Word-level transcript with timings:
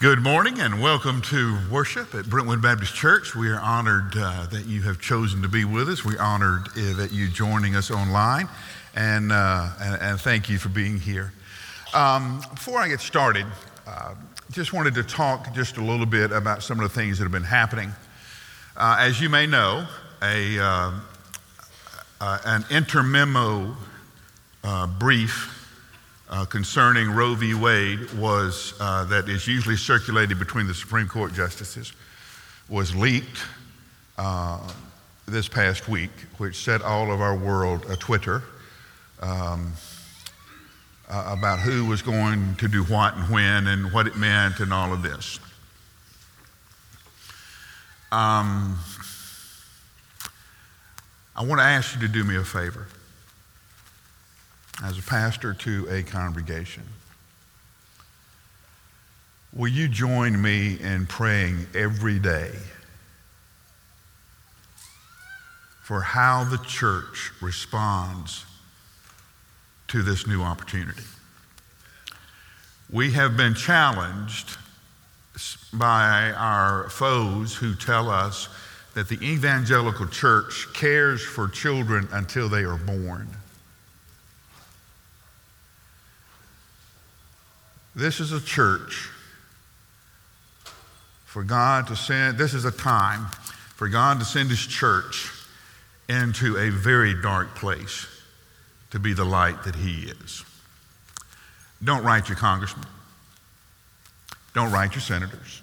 Good 0.00 0.20
morning 0.20 0.58
and 0.58 0.82
welcome 0.82 1.22
to 1.22 1.56
worship 1.70 2.16
at 2.16 2.28
Brentwood 2.28 2.60
Baptist 2.60 2.94
Church. 2.94 3.36
We 3.36 3.48
are 3.48 3.60
honored 3.60 4.16
uh, 4.16 4.46
that 4.46 4.66
you 4.66 4.82
have 4.82 5.00
chosen 5.00 5.40
to 5.42 5.48
be 5.48 5.64
with 5.64 5.88
us. 5.88 6.04
We're 6.04 6.20
honored 6.20 6.66
uh, 6.76 6.94
that 6.96 7.10
you're 7.12 7.28
joining 7.28 7.76
us 7.76 7.92
online, 7.92 8.48
and, 8.96 9.30
uh, 9.30 9.68
and, 9.80 10.02
and, 10.02 10.20
thank 10.20 10.48
you 10.48 10.58
for 10.58 10.68
being 10.68 10.98
here. 10.98 11.32
Um, 11.94 12.42
before 12.52 12.80
I 12.80 12.88
get 12.88 13.00
started, 13.00 13.46
uh, 13.86 14.16
just 14.50 14.72
wanted 14.72 14.94
to 14.94 15.04
talk 15.04 15.54
just 15.54 15.76
a 15.76 15.82
little 15.82 16.06
bit 16.06 16.32
about 16.32 16.64
some 16.64 16.80
of 16.80 16.92
the 16.92 16.94
things 16.94 17.18
that 17.18 17.24
have 17.24 17.32
been 17.32 17.44
happening. 17.44 17.92
Uh, 18.76 18.96
as 18.98 19.20
you 19.20 19.28
may 19.28 19.46
know, 19.46 19.86
a, 20.20 20.58
uh, 20.58 20.90
an 22.20 22.62
intermemo 22.64 23.76
brief 24.98 25.53
uh, 26.30 26.44
concerning 26.46 27.10
Roe 27.10 27.34
v. 27.34 27.54
Wade 27.54 28.12
was 28.14 28.74
uh, 28.80 29.04
that 29.04 29.28
is 29.28 29.46
usually 29.46 29.76
circulated 29.76 30.38
between 30.38 30.66
the 30.66 30.74
Supreme 30.74 31.08
Court 31.08 31.32
justices 31.32 31.92
was 32.68 32.94
leaked 32.94 33.38
uh, 34.16 34.58
this 35.26 35.48
past 35.48 35.88
week, 35.88 36.10
which 36.38 36.56
set 36.56 36.82
all 36.82 37.12
of 37.12 37.20
our 37.20 37.36
world 37.36 37.84
a 37.90 37.96
Twitter 37.96 38.42
um, 39.20 39.72
uh, 41.08 41.34
about 41.36 41.58
who 41.58 41.84
was 41.84 42.02
going 42.02 42.54
to 42.56 42.68
do 42.68 42.82
what 42.84 43.16
and 43.16 43.30
when 43.30 43.66
and 43.66 43.92
what 43.92 44.06
it 44.06 44.16
meant 44.16 44.60
and 44.60 44.72
all 44.72 44.92
of 44.92 45.02
this. 45.02 45.38
Um, 48.10 48.78
I 51.36 51.44
want 51.44 51.60
to 51.60 51.64
ask 51.64 51.94
you 51.94 52.00
to 52.02 52.08
do 52.08 52.24
me 52.24 52.36
a 52.36 52.44
favor 52.44 52.86
as 54.82 54.98
a 54.98 55.02
pastor 55.02 55.54
to 55.54 55.86
a 55.88 56.02
congregation. 56.02 56.82
Will 59.54 59.68
you 59.68 59.86
join 59.86 60.40
me 60.40 60.80
in 60.80 61.06
praying 61.06 61.66
every 61.74 62.18
day 62.18 62.50
for 65.82 66.00
how 66.00 66.42
the 66.44 66.58
church 66.58 67.30
responds 67.40 68.44
to 69.88 70.02
this 70.02 70.26
new 70.26 70.42
opportunity? 70.42 71.04
We 72.90 73.12
have 73.12 73.36
been 73.36 73.54
challenged 73.54 74.56
by 75.72 76.32
our 76.36 76.88
foes 76.90 77.54
who 77.54 77.74
tell 77.74 78.10
us 78.10 78.48
that 78.94 79.08
the 79.08 79.22
evangelical 79.22 80.06
church 80.06 80.68
cares 80.72 81.22
for 81.22 81.48
children 81.48 82.08
until 82.12 82.48
they 82.48 82.64
are 82.64 82.76
born. 82.76 83.28
This 87.96 88.18
is 88.18 88.32
a 88.32 88.40
church 88.40 89.10
for 91.24 91.44
God 91.44 91.86
to 91.88 91.96
send, 91.96 92.38
this 92.38 92.54
is 92.54 92.64
a 92.64 92.72
time 92.72 93.26
for 93.76 93.88
God 93.88 94.18
to 94.18 94.24
send 94.24 94.50
His 94.50 94.66
church 94.66 95.30
into 96.08 96.56
a 96.56 96.70
very 96.70 97.20
dark 97.20 97.54
place 97.54 98.06
to 98.90 98.98
be 98.98 99.12
the 99.12 99.24
light 99.24 99.64
that 99.64 99.76
He 99.76 100.02
is. 100.02 100.44
Don't 101.82 102.04
write 102.04 102.28
your 102.28 102.36
congressman. 102.36 102.86
Don't 104.54 104.72
write 104.72 104.94
your 104.94 105.02
senators. 105.02 105.62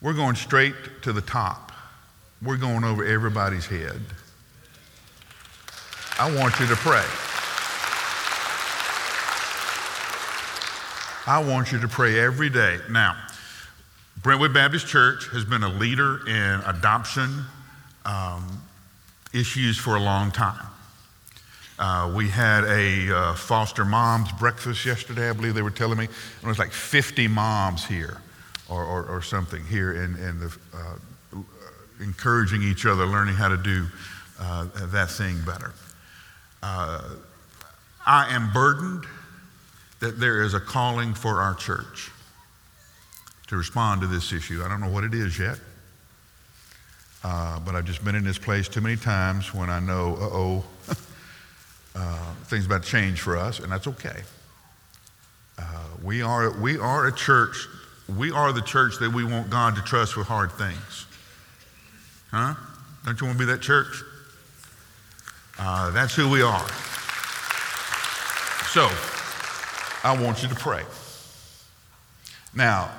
We're 0.00 0.14
going 0.14 0.36
straight 0.36 0.74
to 1.02 1.12
the 1.12 1.20
top. 1.20 1.72
We're 2.42 2.56
going 2.56 2.84
over 2.84 3.04
everybody's 3.04 3.66
head. 3.66 4.00
I 6.18 6.34
want 6.34 6.58
you 6.58 6.66
to 6.66 6.76
pray. 6.76 7.04
I 11.26 11.44
want 11.44 11.70
you 11.70 11.78
to 11.80 11.88
pray 11.88 12.18
every 12.18 12.48
day. 12.48 12.78
Now, 12.88 13.14
Brentwood 14.22 14.54
Baptist 14.54 14.86
Church 14.86 15.28
has 15.32 15.44
been 15.44 15.62
a 15.62 15.68
leader 15.68 16.26
in 16.26 16.60
adoption 16.64 17.44
um, 18.06 18.62
issues 19.34 19.76
for 19.76 19.96
a 19.96 20.00
long 20.00 20.30
time. 20.30 20.66
Uh, 21.78 22.12
we 22.16 22.28
had 22.28 22.64
a 22.64 23.14
uh, 23.14 23.34
foster 23.34 23.84
moms 23.84 24.32
breakfast 24.32 24.86
yesterday, 24.86 25.28
I 25.28 25.32
believe 25.34 25.54
they 25.54 25.62
were 25.62 25.70
telling 25.70 25.98
me. 25.98 26.06
And 26.06 26.44
It 26.44 26.48
was 26.48 26.58
like 26.58 26.72
50 26.72 27.28
moms 27.28 27.84
here 27.84 28.18
or, 28.70 28.82
or, 28.82 29.04
or 29.04 29.22
something 29.22 29.64
here 29.64 29.92
in, 29.92 30.16
in 30.16 30.40
the, 30.40 30.56
uh, 30.74 31.38
encouraging 32.00 32.62
each 32.62 32.86
other, 32.86 33.04
learning 33.04 33.34
how 33.34 33.48
to 33.48 33.58
do 33.58 33.86
uh, 34.38 34.66
that 34.86 35.10
thing 35.10 35.38
better. 35.44 35.72
Uh, 36.62 37.02
I 38.06 38.34
am 38.34 38.50
burdened 38.52 39.04
that 40.00 40.18
there 40.18 40.42
is 40.42 40.54
a 40.54 40.60
calling 40.60 41.14
for 41.14 41.40
our 41.40 41.54
church 41.54 42.10
to 43.46 43.56
respond 43.56 44.00
to 44.00 44.06
this 44.06 44.32
issue. 44.32 44.62
I 44.64 44.68
don't 44.68 44.80
know 44.80 44.88
what 44.88 45.04
it 45.04 45.12
is 45.14 45.38
yet, 45.38 45.58
uh, 47.22 47.60
but 47.60 47.74
I've 47.74 47.84
just 47.84 48.04
been 48.04 48.14
in 48.14 48.24
this 48.24 48.38
place 48.38 48.68
too 48.68 48.80
many 48.80 48.96
times 48.96 49.54
when 49.54 49.68
I 49.68 49.78
know, 49.78 50.16
uh 50.20 50.28
oh, 50.32 50.64
uh, 51.94 52.32
things 52.44 52.66
about 52.66 52.82
to 52.82 52.88
change 52.88 53.20
for 53.20 53.36
us, 53.36 53.60
and 53.60 53.70
that's 53.70 53.86
okay. 53.86 54.22
Uh, 55.58 55.62
we, 56.02 56.22
are, 56.22 56.58
we 56.60 56.78
are 56.78 57.06
a 57.06 57.12
church, 57.12 57.66
we 58.16 58.30
are 58.30 58.52
the 58.52 58.62
church 58.62 58.98
that 59.00 59.12
we 59.12 59.24
want 59.24 59.50
God 59.50 59.76
to 59.76 59.82
trust 59.82 60.16
with 60.16 60.26
hard 60.26 60.50
things. 60.52 61.06
Huh? 62.30 62.54
Don't 63.04 63.20
you 63.20 63.26
want 63.26 63.38
to 63.38 63.46
be 63.46 63.52
that 63.52 63.60
church? 63.60 64.02
Uh, 65.58 65.90
that's 65.90 66.14
who 66.14 66.30
we 66.30 66.40
are. 66.40 66.68
So, 68.68 68.88
I 70.02 70.16
want 70.20 70.42
you 70.42 70.48
to 70.48 70.54
pray. 70.54 70.82
Now, 72.54 72.90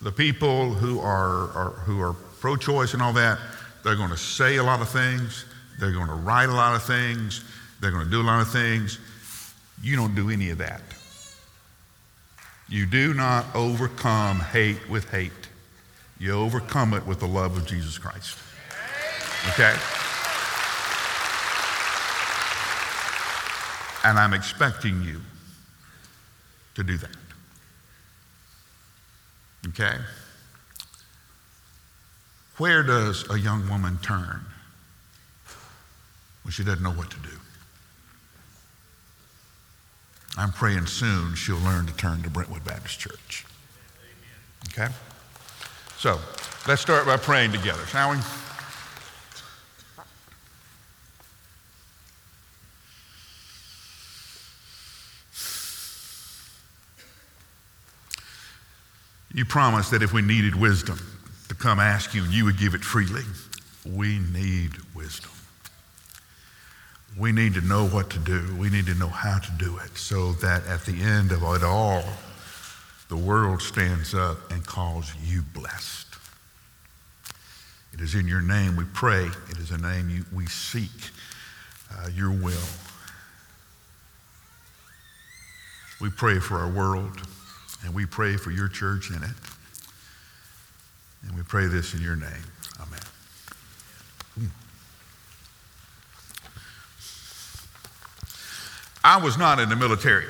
the 0.00 0.12
people 0.12 0.72
who 0.72 1.00
are, 1.00 1.50
are 1.50 1.70
who 1.84 2.00
are 2.00 2.12
pro 2.40 2.56
choice 2.56 2.94
and 2.94 3.02
all 3.02 3.12
that, 3.14 3.38
they're 3.84 3.96
going 3.96 4.10
to 4.10 4.16
say 4.16 4.56
a 4.56 4.62
lot 4.62 4.80
of 4.80 4.88
things, 4.88 5.44
they're 5.80 5.92
going 5.92 6.08
to 6.08 6.14
write 6.14 6.48
a 6.48 6.54
lot 6.54 6.74
of 6.74 6.82
things, 6.84 7.44
they're 7.80 7.90
going 7.90 8.04
to 8.04 8.10
do 8.10 8.20
a 8.20 8.22
lot 8.22 8.40
of 8.40 8.50
things. 8.50 8.98
You 9.82 9.96
don't 9.96 10.14
do 10.14 10.30
any 10.30 10.50
of 10.50 10.58
that. 10.58 10.82
You 12.68 12.84
do 12.84 13.14
not 13.14 13.46
overcome 13.54 14.40
hate 14.40 14.88
with 14.90 15.08
hate. 15.10 15.32
You 16.18 16.32
overcome 16.32 16.94
it 16.94 17.06
with 17.06 17.20
the 17.20 17.26
love 17.26 17.56
of 17.56 17.66
Jesus 17.66 17.96
Christ. 17.96 18.38
Okay? 19.50 19.74
And 24.04 24.18
I'm 24.18 24.34
expecting 24.34 25.02
you 25.02 25.20
to 26.78 26.84
do 26.84 26.96
that. 26.96 27.10
Okay? 29.68 29.96
Where 32.56 32.84
does 32.84 33.28
a 33.30 33.38
young 33.38 33.68
woman 33.68 33.98
turn 34.00 34.44
when 36.44 36.52
she 36.52 36.62
doesn't 36.62 36.82
know 36.82 36.92
what 36.92 37.10
to 37.10 37.16
do? 37.18 37.36
I'm 40.36 40.52
praying 40.52 40.86
soon 40.86 41.34
she'll 41.34 41.58
learn 41.58 41.86
to 41.86 41.96
turn 41.96 42.22
to 42.22 42.30
Brentwood 42.30 42.64
Baptist 42.64 43.00
Church. 43.00 43.44
Okay? 44.68 44.92
So, 45.96 46.20
let's 46.68 46.80
start 46.80 47.06
by 47.06 47.16
praying 47.16 47.50
together, 47.50 47.84
shall 47.86 48.12
we? 48.12 48.18
You 59.38 59.44
promised 59.44 59.92
that 59.92 60.02
if 60.02 60.12
we 60.12 60.20
needed 60.20 60.56
wisdom 60.56 60.98
to 61.48 61.54
come 61.54 61.78
ask 61.78 62.12
you 62.12 62.24
and 62.24 62.32
you 62.32 62.44
would 62.46 62.58
give 62.58 62.74
it 62.74 62.84
freely. 62.84 63.22
We 63.86 64.18
need 64.18 64.72
wisdom. 64.96 65.30
We 67.16 67.30
need 67.30 67.54
to 67.54 67.60
know 67.60 67.86
what 67.86 68.10
to 68.10 68.18
do. 68.18 68.56
We 68.56 68.68
need 68.68 68.86
to 68.86 68.94
know 68.94 69.06
how 69.06 69.38
to 69.38 69.50
do 69.52 69.78
it 69.78 69.96
so 69.96 70.32
that 70.32 70.66
at 70.66 70.84
the 70.86 71.00
end 71.00 71.30
of 71.30 71.44
it 71.44 71.62
all, 71.62 72.02
the 73.08 73.16
world 73.16 73.62
stands 73.62 74.12
up 74.12 74.50
and 74.50 74.66
calls 74.66 75.12
you 75.22 75.42
blessed. 75.54 76.16
It 77.92 78.00
is 78.00 78.16
in 78.16 78.26
your 78.26 78.42
name 78.42 78.74
we 78.74 78.86
pray. 78.92 79.26
It 79.50 79.58
is 79.58 79.70
a 79.70 79.78
name 79.78 80.10
you, 80.10 80.24
we 80.34 80.46
seek 80.46 80.90
uh, 81.96 82.08
your 82.08 82.32
will. 82.32 82.58
We 86.00 86.10
pray 86.10 86.40
for 86.40 86.56
our 86.56 86.68
world. 86.68 87.20
And 87.84 87.94
we 87.94 88.06
pray 88.06 88.36
for 88.36 88.50
your 88.50 88.68
church 88.68 89.10
in 89.10 89.22
it. 89.22 89.30
And 91.22 91.36
we 91.36 91.42
pray 91.42 91.66
this 91.66 91.94
in 91.94 92.00
your 92.00 92.16
name. 92.16 92.44
Amen. 92.80 93.00
Hmm. 94.34 94.46
I 99.04 99.22
was 99.22 99.38
not 99.38 99.58
in 99.58 99.68
the 99.68 99.76
military. 99.76 100.26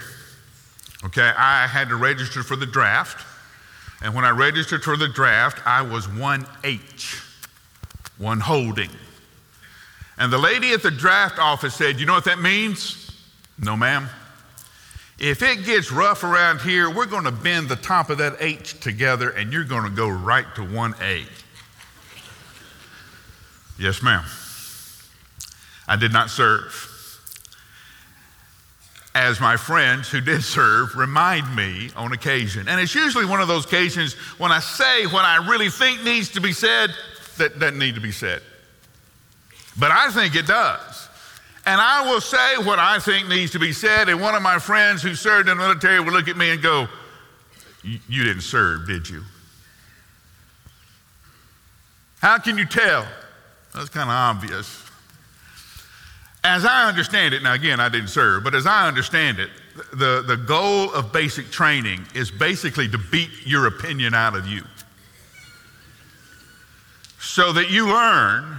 Okay, 1.05 1.31
I 1.37 1.67
had 1.67 1.89
to 1.91 1.97
register 1.97 2.43
for 2.43 2.56
the 2.56 2.67
draft. 2.67 3.25
And 4.03 4.15
when 4.15 4.25
I 4.25 4.31
registered 4.31 4.83
for 4.83 4.97
the 4.97 5.09
draft, 5.09 5.61
I 5.67 5.83
was 5.83 6.06
1H, 6.06 7.25
one 8.19 8.41
holding. 8.41 8.91
And 10.17 10.33
the 10.33 10.39
lady 10.39 10.73
at 10.73 10.83
the 10.83 10.91
draft 10.91 11.39
office 11.39 11.75
said, 11.75 12.00
You 12.00 12.06
know 12.06 12.15
what 12.15 12.25
that 12.25 12.41
means? 12.41 13.12
No, 13.59 13.77
ma'am. 13.77 14.09
If 15.19 15.43
it 15.43 15.65
gets 15.65 15.91
rough 15.91 16.23
around 16.23 16.61
here, 16.61 16.88
we're 16.88 17.06
going 17.06 17.25
to 17.25 17.32
bend 17.32 17.69
the 17.69 17.76
top 17.76 18.09
of 18.09 18.19
that 18.19 18.37
H 18.38 18.79
together 18.79 19.31
and 19.31 19.53
you're 19.53 19.65
going 19.65 19.85
to 19.85 19.91
go 19.91 20.09
right 20.09 20.47
to 20.55 20.61
1A. 20.61 21.25
Yes, 23.79 24.03
ma'am. 24.03 24.25
I 25.88 25.97
did 25.97 26.12
not 26.12 26.31
serve. 26.31 26.85
As 29.15 29.41
my 29.41 29.56
friends 29.56 30.09
who 30.09 30.20
did 30.20 30.44
serve 30.44 30.94
remind 30.94 31.56
me 31.56 31.91
on 31.97 32.12
occasion. 32.12 32.69
And 32.69 32.81
it's 32.81 32.94
usually 32.94 33.25
one 33.25 33.41
of 33.41 33.49
those 33.49 33.64
occasions 33.64 34.12
when 34.38 34.53
I 34.53 34.61
say 34.61 35.06
what 35.06 35.25
I 35.25 35.49
really 35.49 35.71
think 35.71 36.05
needs 36.05 36.29
to 36.31 36.41
be 36.41 36.53
said 36.53 36.91
that 37.38 37.59
doesn't 37.59 37.79
need 37.79 37.97
to 37.97 38.00
be 38.00 38.12
said. 38.12 38.43
But 39.79 39.91
I 39.91 40.11
think 40.12 40.37
it 40.37 40.47
does. 40.47 40.88
And 41.69 41.82
I 41.82 42.11
will 42.11 42.23
say 42.23 42.56
what 42.56 42.79
I 42.79 42.99
think 42.99 43.29
needs 43.29 43.53
to 43.53 43.59
be 43.59 43.75
said. 43.75 44.09
And 44.09 44.23
one 44.23 44.35
of 44.35 44.41
my 44.41 44.59
friends 44.59 45.03
who 45.03 45.15
served 45.15 45.50
in 45.50 45.59
the 45.59 45.62
military 45.62 46.00
would 46.00 46.15
look 46.15 46.26
at 46.26 46.37
me 46.38 46.49
and 46.49 46.62
go, 46.62 46.88
You 47.82 48.25
didn't 48.25 48.41
serve, 48.41 48.87
did 48.87 49.06
you? 49.06 49.23
How 52.23 52.38
can 52.38 52.56
you 52.56 52.65
tell? 52.65 53.06
That's 53.75 53.91
kind 53.91 54.09
of 54.09 54.15
obvious. 54.15 54.82
As 56.43 56.65
I 56.65 56.88
understand 56.88 57.35
it, 57.35 57.43
now 57.43 57.53
again, 57.53 57.81
I 57.81 57.91
didn't 57.91 58.09
serve, 58.09 58.44
but 58.44 58.55
as 58.55 58.67
I 58.67 58.88
understand 58.88 59.38
it, 59.38 59.50
the, 59.93 60.25
the 60.26 60.38
goal 60.38 60.91
of 60.94 61.12
basic 61.12 61.50
training 61.50 62.00
is 62.14 62.31
basically 62.31 62.88
to 62.88 62.97
beat 62.97 63.29
your 63.44 63.67
opinion 63.67 64.14
out 64.14 64.35
of 64.35 64.47
you 64.47 64.62
so 67.21 67.53
that 67.53 67.71
you 67.71 67.88
learn 67.88 68.59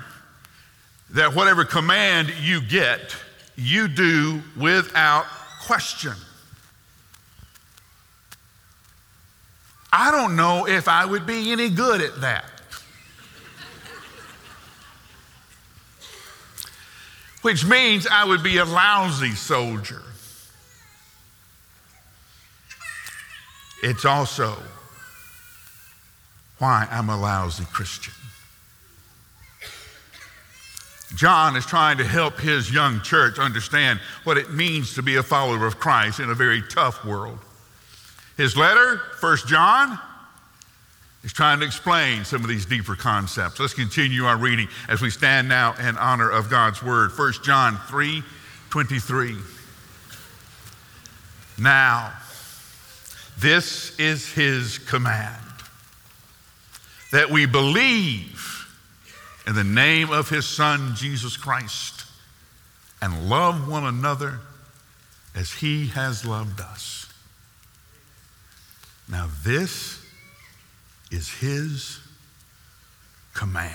that 1.12 1.34
whatever 1.34 1.66
command 1.66 2.32
you 2.42 2.62
get, 2.62 3.16
you 3.56 3.88
do 3.88 4.42
without 4.56 5.26
question. 5.66 6.14
I 9.92 10.12
don't 10.12 10.36
know 10.36 10.68
if 10.68 10.88
I 10.88 11.06
would 11.06 11.26
be 11.26 11.52
any 11.52 11.70
good 11.70 12.02
at 12.02 12.22
that. 12.22 12.46
Which 17.42 17.66
means 17.66 18.06
I 18.06 18.26
would 18.26 18.44
be 18.44 18.58
a 18.58 18.66
lousy 18.66 19.32
soldier. 19.32 20.02
It's 23.82 24.04
also 24.04 24.58
why 26.58 26.88
I'm 26.92 27.10
a 27.10 27.18
lousy 27.18 27.66
Christian. 27.66 28.14
John 31.20 31.58
is 31.58 31.66
trying 31.66 31.98
to 31.98 32.06
help 32.06 32.40
his 32.40 32.72
young 32.72 33.02
church 33.02 33.40
understand 33.40 34.00
what 34.24 34.38
it 34.38 34.54
means 34.54 34.94
to 34.94 35.02
be 35.02 35.18
a 35.18 35.24
follower 35.24 35.66
of 35.66 35.78
Christ 35.78 36.22
in 36.22 36.30
a 36.30 36.34
very 36.34 36.62
tough 36.62 37.04
world. 37.04 37.40
His 38.38 38.56
letter, 38.56 39.02
1 39.20 39.38
John, 39.46 40.00
is 41.26 41.34
trying 41.34 41.60
to 41.60 41.66
explain 41.66 42.24
some 42.24 42.42
of 42.42 42.48
these 42.48 42.66
deeper 42.66 42.96
concepts. 42.96 43.60
Let's 43.60 43.74
continue 43.74 44.24
our 44.24 44.38
reading 44.38 44.70
as 44.88 45.02
we 45.02 45.10
stand 45.10 45.50
now 45.50 45.74
in 45.74 45.98
honor 45.98 46.30
of 46.30 46.50
God's 46.50 46.82
word. 46.82 47.12
1 47.18 47.34
John 47.44 47.76
3 47.90 48.24
23. 48.70 49.36
Now, 51.58 52.14
this 53.38 54.00
is 54.00 54.32
his 54.32 54.78
command 54.78 55.36
that 57.12 57.30
we 57.30 57.46
believe 57.46 58.59
in 59.50 59.56
the 59.56 59.64
name 59.64 60.12
of 60.12 60.30
his 60.30 60.46
Son, 60.46 60.94
Jesus 60.96 61.36
Christ, 61.36 62.06
and 63.02 63.28
love 63.28 63.68
one 63.68 63.84
another 63.84 64.42
as 65.34 65.52
he 65.52 65.88
has 65.88 66.24
loved 66.24 66.62
us. 66.62 67.12
Now, 69.10 69.28
this 69.44 70.06
is 71.10 71.34
his 71.34 72.00
command. 73.34 73.74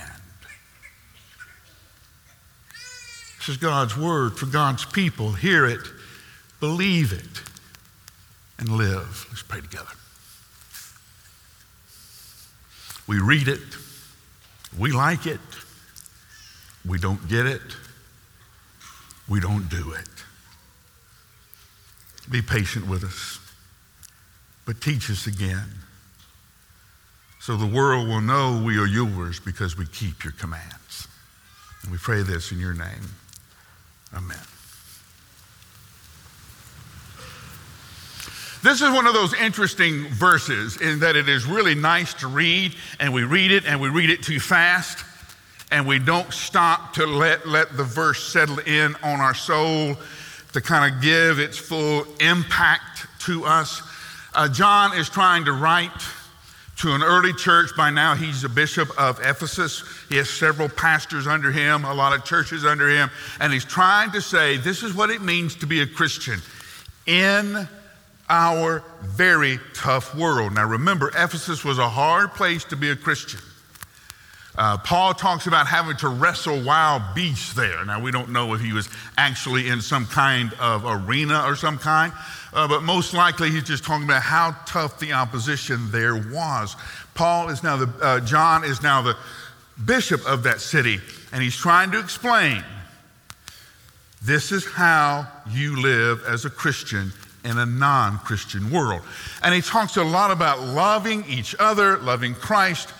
This 3.39 3.49
is 3.49 3.57
God's 3.57 3.97
word 3.97 4.39
for 4.39 4.47
God's 4.47 4.85
people. 4.85 5.33
Hear 5.33 5.67
it, 5.67 5.81
believe 6.61 7.13
it, 7.13 7.43
and 8.61 8.69
live. 8.69 9.27
Let's 9.29 9.43
pray 9.43 9.61
together. 9.61 9.91
We 13.09 13.19
read 13.19 13.49
it, 13.49 13.59
we 14.79 14.93
like 14.93 15.27
it, 15.27 15.41
we 16.87 16.99
don't 16.99 17.29
get 17.29 17.47
it. 17.47 17.63
We 19.29 19.41
don't 19.41 19.69
do 19.69 19.93
it. 19.93 20.09
Be 22.31 22.43
patient 22.43 22.89
with 22.89 23.05
us, 23.05 23.39
but 24.67 24.81
teach 24.81 25.11
us 25.11 25.27
again 25.27 25.69
so 27.41 27.57
the 27.57 27.67
world 27.67 28.09
will 28.09 28.23
know 28.23 28.63
we 28.65 28.79
are 28.79 28.87
yours 28.87 29.39
because 29.39 29.77
we 29.77 29.87
keep 29.87 30.25
your 30.25 30.33
commands. 30.33 31.09
And 31.83 31.93
we 31.93 31.99
pray 31.99 32.23
this 32.23 32.53
in 32.53 32.59
your 32.59 32.73
name. 32.73 33.15
Amen. 34.15 34.39
This 38.63 38.81
is 38.81 38.91
one 38.91 39.07
of 39.07 39.13
those 39.13 39.35
interesting 39.35 40.09
verses 40.09 40.81
in 40.81 41.01
that 41.01 41.17
it 41.17 41.29
is 41.29 41.45
really 41.45 41.75
nice 41.75 42.15
to 42.15 42.29
read, 42.29 42.75
and 42.99 43.13
we 43.13 43.25
read 43.25 43.53
it 43.53 43.67
and 43.67 43.79
we 43.79 43.91
read 43.91 44.09
it 44.09 44.23
too 44.23 44.41
fast 44.41 45.05
and 45.75 45.89
we 45.89 45.99
don't 45.99 46.33
stop 46.33 46.95
to 46.95 47.05
let, 47.05 47.49
let 47.49 47.77
the 47.77 47.83
verse 47.83 48.23
settle 48.33 48.61
in 48.61 48.95
on 49.03 49.21
our 49.21 49.35
soul 49.35 49.97
to 50.53 50.61
kind 50.61 50.95
of 50.95 51.03
give 51.03 51.41
its 51.41 51.59
full 51.59 52.07
impact 52.21 53.09
to 53.19 53.45
us. 53.45 53.83
Uh, 54.35 54.49
John 54.49 54.97
is 54.97 55.09
trying 55.09 55.47
to 55.47 55.53
write 55.53 55.91
to 56.77 56.95
an 56.95 57.03
early 57.03 57.33
church. 57.33 57.71
By 57.77 57.91
now, 57.91 58.15
he's 58.15 58.45
a 58.45 58.49
bishop 58.49 58.89
of 58.97 59.19
Ephesus. 59.19 59.83
He 60.09 60.17
has 60.19 60.31
several 60.31 60.69
pastors 60.69 61.27
under 61.27 61.51
him, 61.51 61.85
a 61.85 61.93
lot 61.93 62.13
of 62.13 62.25
churches 62.25 62.65
under 62.65 62.89
him, 62.89 63.11
and 63.41 63.53
he's 63.53 63.65
trying 63.65 64.13
to 64.13 64.21
say 64.21 64.59
this 64.59 64.85
is 64.85 64.95
what 64.95 65.11
it 65.11 65.23
means 65.23 65.57
to 65.57 65.67
be 65.67 65.83
a 65.83 65.89
Christian 65.89 66.41
in 67.07 67.69
our 68.29 68.85
very 69.03 69.59
tough 69.75 70.15
world. 70.15 70.55
Now, 70.55 70.67
remember, 70.67 71.09
Ephesus 71.09 71.65
was 71.65 71.79
a 71.79 71.89
hard 71.89 72.33
place 72.35 72.63
to 72.67 72.77
be 72.77 72.91
a 72.91 72.97
Christian. 72.97 73.41
Uh, 74.57 74.79
Paul 74.79 75.15
talks 75.15 75.49
about 75.49 75.67
having 75.67 75.97
to 75.97 76.09
wrestle 76.09 76.63
wild 76.63 77.03
beasts 77.15 77.55
there. 77.55 77.85
Now, 77.85 78.01
we 78.01 78.13
don't 78.13 78.31
know 78.31 78.55
if 78.55 78.61
he 78.61 78.73
was 78.73 78.89
actually 79.19 79.69
in 79.69 79.81
some 79.81 80.07
kind 80.07 80.53
of 80.61 80.85
arena 80.87 81.43
or 81.45 81.57
some 81.57 81.77
kind, 81.77 82.13
uh, 82.53 82.69
but 82.69 82.83
most 82.85 83.15
likely 83.15 83.51
he's 83.51 83.65
just 83.65 83.83
talking 83.83 84.05
about 84.05 84.23
how 84.23 84.57
tough 84.65 85.01
the 85.01 85.13
opposition 85.13 85.91
there 85.91 86.15
was. 86.15 86.77
Paul 87.15 87.49
is 87.49 87.65
now 87.65 87.77
the, 87.77 87.93
uh, 88.01 88.21
John 88.21 88.63
is 88.63 88.81
now 88.81 89.03
the 89.03 89.17
bishop 89.85 90.25
of 90.25 90.45
that 90.45 90.61
city, 90.61 91.01
and 91.33 91.43
he's 91.43 91.57
trying 91.57 91.91
to 91.91 91.99
explain 91.99 92.63
this 94.23 94.53
is 94.53 94.65
how 94.65 95.27
you 95.51 95.83
live 95.83 96.23
as 96.27 96.45
a 96.45 96.51
Christian 96.51 97.13
in 97.45 97.59
a 97.59 97.67
non 97.67 98.19
Christian 98.19 98.71
world. 98.71 99.03
And 99.43 99.53
he 99.53 99.61
talks 99.61 99.97
a 99.97 100.05
lot 100.05 100.31
about 100.31 100.61
loving 100.61 101.25
each 101.29 101.57
other, 101.59 101.99
loving 101.99 102.35
Christ 102.35 102.93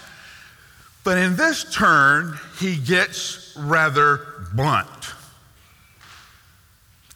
but 1.05 1.19
in 1.19 1.37
this 1.37 1.65
turn, 1.73 2.39
he 2.59 2.77
gets 2.77 3.55
rather 3.57 4.27
blunt. 4.55 4.89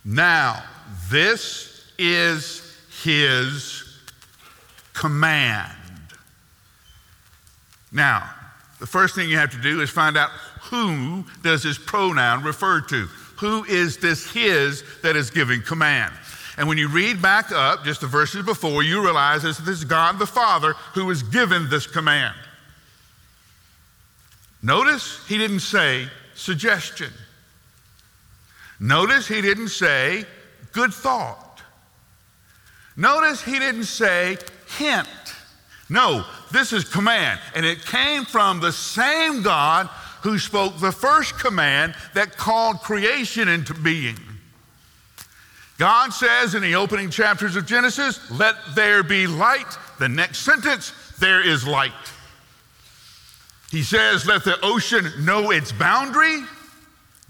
Now, 0.04 0.62
this 1.10 1.90
is 1.98 2.76
his 3.02 3.84
command. 4.92 5.72
Now, 7.90 8.30
the 8.78 8.86
first 8.86 9.14
thing 9.14 9.28
you 9.28 9.38
have 9.38 9.50
to 9.52 9.60
do 9.60 9.80
is 9.80 9.90
find 9.90 10.16
out 10.16 10.30
who 10.70 11.24
does 11.42 11.62
his 11.62 11.78
pronoun 11.78 12.44
refer 12.44 12.80
to? 12.82 13.06
Who 13.38 13.64
is 13.64 13.96
this 13.96 14.30
his 14.30 14.84
that 15.02 15.16
is 15.16 15.30
giving 15.30 15.62
command? 15.62 16.12
And 16.56 16.68
when 16.68 16.76
you 16.76 16.88
read 16.88 17.22
back 17.22 17.52
up 17.52 17.84
just 17.84 18.00
the 18.00 18.06
verses 18.06 18.44
before, 18.44 18.82
you 18.82 19.02
realize 19.02 19.42
this 19.42 19.60
is 19.60 19.84
God 19.84 20.18
the 20.18 20.26
Father 20.26 20.74
who 20.94 21.08
is 21.10 21.22
given 21.22 21.70
this 21.70 21.86
command. 21.86 22.34
Notice 24.62 25.26
he 25.26 25.38
didn't 25.38 25.60
say 25.60 26.08
suggestion. 26.34 27.12
Notice 28.80 29.26
he 29.26 29.40
didn't 29.40 29.68
say 29.68 30.24
good 30.72 30.92
thought. 30.92 31.62
Notice 32.96 33.42
he 33.42 33.58
didn't 33.58 33.84
say 33.84 34.38
hint. 34.78 35.08
No, 35.88 36.24
this 36.52 36.72
is 36.72 36.84
command. 36.84 37.40
And 37.54 37.64
it 37.64 37.84
came 37.84 38.24
from 38.24 38.60
the 38.60 38.72
same 38.72 39.42
God 39.42 39.86
who 40.22 40.38
spoke 40.38 40.78
the 40.78 40.92
first 40.92 41.38
command 41.38 41.94
that 42.14 42.36
called 42.36 42.80
creation 42.80 43.48
into 43.48 43.72
being. 43.74 44.18
God 45.78 46.10
says 46.12 46.56
in 46.56 46.62
the 46.62 46.74
opening 46.74 47.08
chapters 47.08 47.54
of 47.54 47.66
Genesis, 47.66 48.28
let 48.32 48.56
there 48.74 49.04
be 49.04 49.28
light. 49.28 49.78
The 50.00 50.08
next 50.08 50.38
sentence, 50.38 50.92
there 51.20 51.46
is 51.46 51.66
light. 51.66 51.92
He 53.70 53.82
says, 53.82 54.26
Let 54.26 54.44
the 54.44 54.58
ocean 54.62 55.10
know 55.20 55.50
its 55.50 55.72
boundary. 55.72 56.42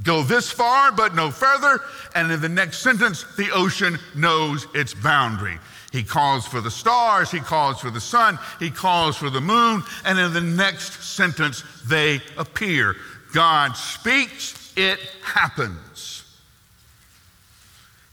Go 0.03 0.23
this 0.23 0.51
far, 0.51 0.93
but 0.93 1.15
no 1.15 1.31
further. 1.31 1.81
And 2.15 2.31
in 2.31 2.41
the 2.41 2.49
next 2.49 2.79
sentence, 2.79 3.25
the 3.37 3.51
ocean 3.51 3.99
knows 4.15 4.67
its 4.75 4.95
boundary. 4.95 5.59
He 5.91 6.05
calls 6.05 6.47
for 6.47 6.61
the 6.61 6.71
stars, 6.71 7.31
he 7.31 7.41
calls 7.41 7.81
for 7.81 7.91
the 7.91 8.01
sun, 8.01 8.39
he 8.59 8.71
calls 8.71 9.17
for 9.17 9.31
the 9.31 9.41
moon, 9.41 9.83
and 10.05 10.19
in 10.19 10.35
the 10.35 10.41
next 10.41 11.03
sentence, 11.03 11.65
they 11.87 12.21
appear. 12.37 12.95
God 13.33 13.73
speaks, 13.73 14.73
it 14.77 15.01
happens. 15.23 16.18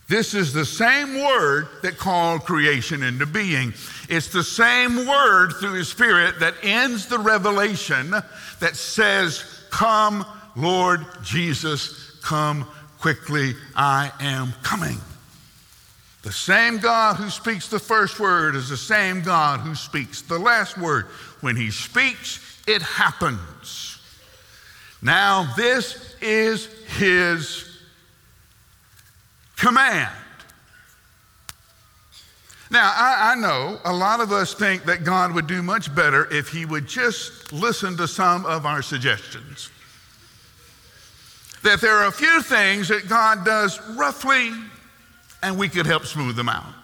This 0.08 0.34
is 0.34 0.52
the 0.52 0.64
same 0.64 1.20
word 1.20 1.68
that 1.82 1.98
called 1.98 2.44
creation 2.44 3.02
into 3.02 3.26
being. 3.26 3.74
It's 4.08 4.28
the 4.28 4.44
same 4.44 5.04
word 5.06 5.54
through 5.58 5.74
His 5.74 5.88
Spirit 5.88 6.38
that 6.40 6.54
ends 6.62 7.06
the 7.06 7.18
revelation 7.18 8.12
that 8.60 8.76
says, 8.76 9.64
Come, 9.70 10.24
Lord 10.54 11.04
Jesus, 11.22 12.18
come 12.22 12.66
quickly, 13.00 13.54
I 13.74 14.12
am 14.20 14.52
coming. 14.62 14.98
The 16.22 16.32
same 16.32 16.78
God 16.78 17.16
who 17.16 17.30
speaks 17.30 17.68
the 17.68 17.78
first 17.78 18.18
word 18.18 18.56
is 18.56 18.68
the 18.68 18.76
same 18.76 19.22
God 19.22 19.60
who 19.60 19.74
speaks 19.74 20.22
the 20.22 20.38
last 20.38 20.78
word. 20.78 21.06
When 21.40 21.56
he 21.56 21.70
speaks, 21.70 22.62
it 22.66 22.82
happens. 22.82 23.98
Now, 25.02 25.52
this 25.56 26.16
is 26.20 26.66
his 26.96 27.65
command. 29.56 30.12
Now, 32.70 32.92
I, 32.94 33.32
I, 33.32 33.34
know 33.36 33.78
a 33.84 33.92
lot 33.92 34.20
of 34.20 34.32
us 34.32 34.52
think 34.52 34.84
that 34.84 35.04
God 35.04 35.32
would 35.32 35.46
do 35.46 35.62
much 35.62 35.94
better 35.94 36.26
if 36.32 36.48
he 36.48 36.64
would 36.64 36.88
just 36.88 37.52
listen 37.52 37.96
to 37.96 38.08
some 38.08 38.44
of 38.44 38.66
our 38.66 38.82
suggestions. 38.82 39.70
That 41.62 41.80
there 41.80 41.94
are 41.94 42.06
a 42.06 42.12
few 42.12 42.42
things 42.42 42.88
that 42.88 43.08
God 43.08 43.44
does 43.44 43.80
roughly 43.90 44.50
and 45.42 45.56
we 45.56 45.68
could 45.68 45.86
help 45.86 46.06
smooth 46.06 46.34
them 46.34 46.48
out. 46.48 46.74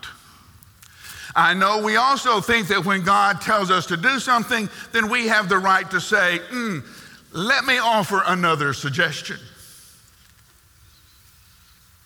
I 1.34 1.54
know 1.54 1.82
we 1.82 1.96
also 1.96 2.40
think 2.40 2.68
that 2.68 2.84
when 2.84 3.02
God 3.02 3.40
tells 3.40 3.70
us 3.70 3.86
to 3.86 3.96
do 3.96 4.20
something, 4.20 4.68
then 4.92 5.10
we 5.10 5.28
have 5.28 5.48
the 5.48 5.58
right 5.58 5.90
to 5.90 6.00
say, 6.00 6.40
mm, 6.50 6.84
let 7.32 7.64
me 7.64 7.78
offer 7.78 8.22
another 8.26 8.72
suggestion. 8.72 9.38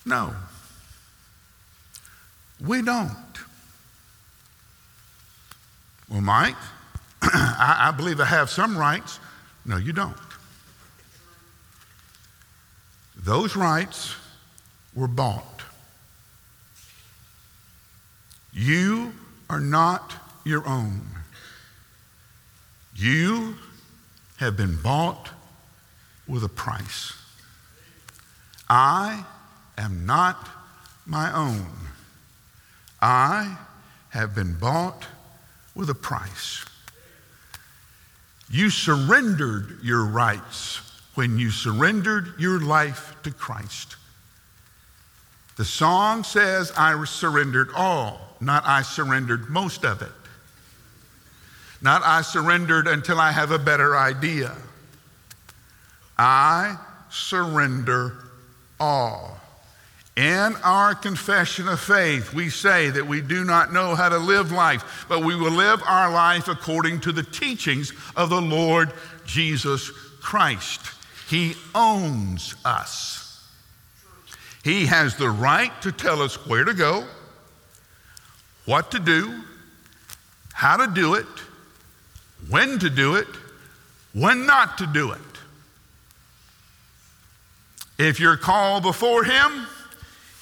No, 0.05 0.33
we 2.65 2.83
don't. 2.83 3.17
Well, 6.09 6.21
Mike, 6.21 6.57
I, 7.23 7.89
I 7.89 7.91
believe 7.91 8.21
I 8.21 8.25
have 8.25 8.51
some 8.51 8.79
rights. 8.79 9.19
No, 9.65 9.77
you 9.77 9.93
don't. 9.93 10.17
Those 13.17 13.57
rights 13.57 14.15
were 14.95 15.09
bought. 15.09 15.63
You 18.53 19.13
are 19.51 19.61
not 19.61 20.15
your 20.45 20.67
own. 20.67 21.03
You 22.95 23.57
have 24.37 24.57
been 24.57 24.81
bought 24.81 25.31
with 26.27 26.45
a 26.45 26.49
price. 26.49 27.13
I 28.69 29.25
am 29.77 30.07
not 30.07 30.49
my 31.05 31.33
own. 31.33 31.67
I 33.01 33.57
have 34.11 34.35
been 34.35 34.55
bought 34.55 35.07
with 35.75 35.91
a 35.91 35.95
price. 35.95 36.65
You 38.51 38.71
surrendered 38.71 39.79
your 39.83 40.05
rights 40.05 40.81
when 41.15 41.39
you 41.39 41.51
surrendered 41.51 42.35
your 42.39 42.61
life 42.61 43.15
to 43.25 43.31
Christ. 43.31 43.97
The 45.57 45.65
song 45.65 46.23
says, 46.25 46.71
I 46.77 47.03
surrendered 47.05 47.71
all 47.75 48.27
not 48.41 48.67
I 48.67 48.83
surrendered 48.83 49.49
most 49.49 49.85
of 49.85 50.03
it. 50.03 50.13
Not 51.81 52.03
I 52.05 52.23
surrendered 52.23 52.87
until 52.87 53.21
I 53.21 53.33
have 53.33 53.51
a 53.51 53.59
better 53.59 53.97
idea. 53.97 54.55
I 56.19 56.77
surrender 57.11 58.15
all. 58.81 59.36
In 60.17 60.57
our 60.65 60.95
confession 60.95 61.69
of 61.69 61.79
faith, 61.79 62.33
we 62.33 62.49
say 62.49 62.89
that 62.89 63.07
we 63.07 63.21
do 63.21 63.45
not 63.45 63.73
know 63.73 63.95
how 63.95 64.09
to 64.09 64.17
live 64.17 64.51
life, 64.51 65.05
but 65.11 65.23
we 65.23 65.37
will 65.37 65.51
live 65.51 65.83
our 65.87 66.11
life 66.11 66.49
according 66.49 67.01
to 67.01 67.13
the 67.13 67.23
teachings 67.23 67.93
of 68.17 68.31
the 68.31 68.41
Lord 68.41 68.93
Jesus 69.27 69.91
Christ. 70.23 70.81
He 71.29 71.55
owns 71.75 72.55
us. 72.65 73.47
He 74.65 74.87
has 74.87 75.17
the 75.17 75.29
right 75.29 75.71
to 75.83 75.93
tell 75.93 76.23
us 76.23 76.47
where 76.47 76.65
to 76.65 76.73
go, 76.73 77.05
what 78.65 78.91
to 78.93 78.99
do, 78.99 79.43
how 80.55 80.79
to 80.79 80.87
do 80.93 81.15
it, 81.15 81.27
when 82.49 82.79
to 82.79 82.89
do 82.89 83.17
it, 83.17 83.29
when 84.15 84.47
not 84.47 84.79
to 84.79 84.87
do 84.87 85.13
it. 85.13 85.21
If 87.99 88.19
you're 88.19 88.39
called 88.39 88.83
before 88.83 89.25
Him, 89.25 89.67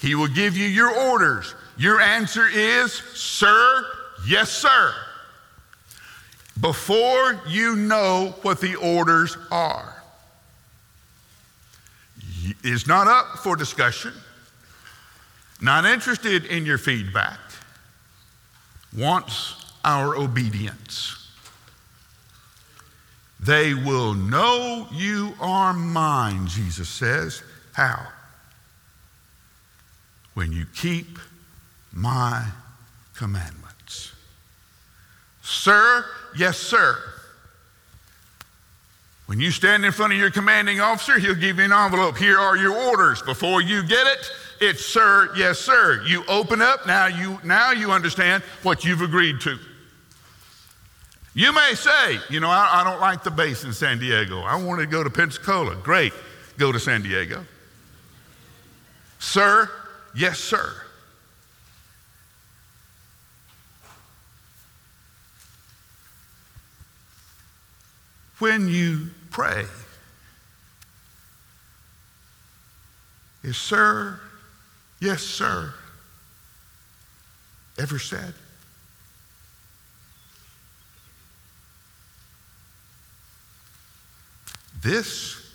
He 0.05 0.13
will 0.13 0.27
give 0.27 0.55
you 0.55 0.67
your 0.67 0.91
orders. 0.91 1.55
Your 1.79 1.99
answer 1.99 2.47
is, 2.47 2.93
Sir, 2.93 3.83
yes, 4.27 4.51
sir. 4.51 4.93
Before 6.61 7.41
you 7.47 7.75
know 7.75 8.35
what 8.43 8.61
the 8.61 8.75
orders 8.75 9.35
are. 9.49 9.95
Is 12.63 12.85
not 12.85 13.07
up 13.07 13.39
for 13.39 13.55
discussion, 13.55 14.13
not 15.59 15.85
interested 15.85 16.45
in 16.45 16.67
your 16.67 16.77
feedback 16.77 17.39
wants 18.95 19.55
our 19.83 20.15
obedience. 20.15 21.31
They 23.39 23.73
will 23.73 24.13
know 24.13 24.87
you 24.91 25.33
are 25.41 25.73
mine, 25.73 26.45
Jesus 26.45 26.89
says. 26.89 27.41
How? 27.73 28.05
When 30.35 30.51
you 30.51 30.65
keep 30.75 31.17
my 31.91 32.45
commandments. 33.15 34.11
Sir, 35.41 36.05
yes, 36.37 36.57
sir. 36.57 36.97
When 39.25 39.39
you 39.39 39.49
stand 39.49 39.85
in 39.85 39.91
front 39.91 40.13
of 40.13 40.19
your 40.19 40.29
commanding 40.29 40.79
officer, 40.79 41.17
he'll 41.17 41.33
give 41.33 41.57
you 41.57 41.63
an 41.63 41.73
envelope. 41.73 42.17
Here 42.17 42.37
are 42.37 42.55
your 42.55 42.75
orders. 42.75 43.21
Before 43.23 43.61
you 43.61 43.81
get 43.81 44.05
it, 44.05 44.31
it's 44.61 44.85
sir, 44.85 45.31
yes, 45.35 45.59
sir. 45.59 46.03
You 46.05 46.23
open 46.27 46.61
up, 46.61 46.85
now 46.85 47.07
you 47.07 47.39
now 47.43 47.71
you 47.71 47.91
understand 47.91 48.43
what 48.61 48.85
you've 48.85 49.01
agreed 49.01 49.41
to. 49.41 49.57
You 51.33 51.51
may 51.53 51.73
say, 51.73 52.19
you 52.29 52.39
know, 52.39 52.49
I, 52.49 52.81
I 52.81 52.83
don't 52.83 53.01
like 53.01 53.23
the 53.23 53.31
base 53.31 53.63
in 53.63 53.73
San 53.73 53.99
Diego. 53.99 54.41
I 54.41 54.55
want 54.61 54.79
to 54.79 54.85
go 54.85 55.03
to 55.03 55.09
Pensacola. 55.09 55.75
Great, 55.75 56.13
go 56.57 56.71
to 56.71 56.79
San 56.79 57.01
Diego. 57.01 57.45
Sir, 59.19 59.69
yes, 60.15 60.39
sir. 60.39 60.73
When 68.39 68.67
you 68.67 69.09
pray, 69.31 69.65
is 73.43 73.57
sir, 73.57 74.19
Yes, 74.99 75.21
sir. 75.21 75.73
Ever 77.77 77.99
said? 77.99 78.33
This 84.81 85.51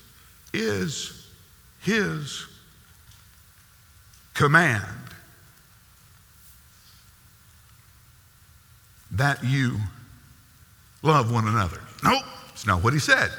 is 0.53 1.27
his 1.81 2.45
command 4.41 4.87
that 9.11 9.45
you 9.45 9.77
love 11.03 11.31
one 11.31 11.47
another. 11.47 11.79
Nope, 12.03 12.23
it's 12.49 12.67
not 12.67 12.83
what 12.83 12.95
he 12.95 12.99
said. 12.99 13.31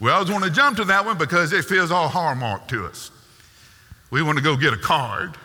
We 0.00 0.10
always 0.10 0.28
want 0.28 0.42
to 0.42 0.50
jump 0.50 0.78
to 0.78 0.84
that 0.86 1.06
one 1.06 1.16
because 1.16 1.52
it 1.52 1.64
feels 1.64 1.92
all 1.92 2.08
hallmark 2.08 2.66
to 2.68 2.86
us. 2.86 3.12
We 4.10 4.20
want 4.20 4.36
to 4.36 4.42
go 4.42 4.56
get 4.56 4.72
a 4.72 4.76
card, 4.76 5.36